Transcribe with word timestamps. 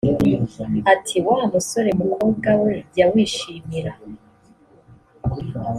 ati 0.93 1.17
wa 1.27 1.37
musore 1.51 1.89
mukobwa 1.99 2.49
we 2.63 2.73
jya 2.93 3.05
wishimira 3.13 3.91